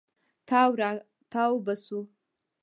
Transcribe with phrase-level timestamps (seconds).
[0.47, 1.99] تاو راتاو به سو.